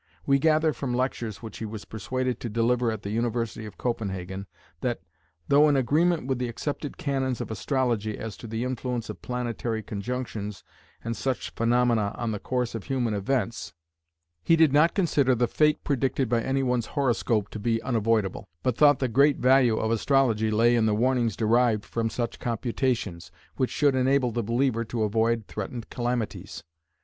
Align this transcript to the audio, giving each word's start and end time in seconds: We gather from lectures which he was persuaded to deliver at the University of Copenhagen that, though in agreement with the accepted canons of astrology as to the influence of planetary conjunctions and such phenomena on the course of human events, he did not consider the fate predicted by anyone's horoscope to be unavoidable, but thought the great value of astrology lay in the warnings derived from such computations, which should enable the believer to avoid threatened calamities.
We 0.25 0.39
gather 0.39 0.73
from 0.73 0.95
lectures 0.95 1.43
which 1.43 1.59
he 1.59 1.65
was 1.67 1.85
persuaded 1.85 2.39
to 2.39 2.49
deliver 2.49 2.91
at 2.91 3.03
the 3.03 3.11
University 3.11 3.67
of 3.67 3.77
Copenhagen 3.77 4.47
that, 4.79 4.99
though 5.47 5.69
in 5.69 5.75
agreement 5.75 6.25
with 6.25 6.39
the 6.39 6.47
accepted 6.49 6.97
canons 6.97 7.39
of 7.39 7.51
astrology 7.51 8.17
as 8.17 8.35
to 8.37 8.47
the 8.47 8.63
influence 8.63 9.11
of 9.11 9.21
planetary 9.21 9.83
conjunctions 9.83 10.63
and 11.03 11.15
such 11.15 11.51
phenomena 11.51 12.15
on 12.17 12.31
the 12.31 12.39
course 12.39 12.73
of 12.73 12.85
human 12.85 13.13
events, 13.13 13.75
he 14.41 14.55
did 14.55 14.73
not 14.73 14.95
consider 14.95 15.35
the 15.35 15.45
fate 15.47 15.83
predicted 15.83 16.27
by 16.27 16.41
anyone's 16.41 16.87
horoscope 16.97 17.49
to 17.49 17.59
be 17.59 17.79
unavoidable, 17.83 18.47
but 18.63 18.75
thought 18.75 18.97
the 18.97 19.07
great 19.07 19.37
value 19.37 19.77
of 19.77 19.91
astrology 19.91 20.49
lay 20.49 20.75
in 20.75 20.87
the 20.87 20.95
warnings 20.95 21.35
derived 21.35 21.85
from 21.85 22.09
such 22.09 22.39
computations, 22.39 23.29
which 23.57 23.69
should 23.69 23.93
enable 23.93 24.31
the 24.31 24.41
believer 24.41 24.83
to 24.83 25.03
avoid 25.03 25.45
threatened 25.45 25.91
calamities. 25.91 26.63